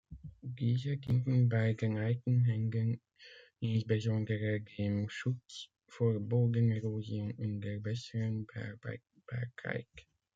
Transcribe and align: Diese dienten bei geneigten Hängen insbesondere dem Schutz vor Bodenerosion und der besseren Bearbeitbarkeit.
Diese 0.41 0.97
dienten 0.97 1.47
bei 1.47 1.73
geneigten 1.73 2.39
Hängen 2.43 2.99
insbesondere 3.59 4.59
dem 4.61 5.07
Schutz 5.09 5.69
vor 5.87 6.19
Bodenerosion 6.19 7.29
und 7.37 7.61
der 7.61 7.77
besseren 7.81 8.47
Bearbeitbarkeit. 8.47 10.07